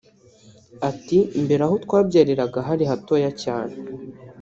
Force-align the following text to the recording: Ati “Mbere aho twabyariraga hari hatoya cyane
Ati 0.89 1.17
“Mbere 1.43 1.61
aho 1.67 1.75
twabyariraga 1.85 2.59
hari 2.67 2.83
hatoya 2.91 3.31
cyane 3.43 3.75